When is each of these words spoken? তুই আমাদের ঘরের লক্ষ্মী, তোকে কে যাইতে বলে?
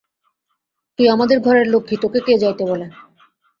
তুই 0.99 1.07
আমাদের 1.09 1.37
ঘরের 1.39 1.67
লক্ষ্মী, 1.67 1.95
তোকে 2.03 2.19
কে 2.25 2.33
যাইতে 2.43 2.63
বলে? 2.65 2.85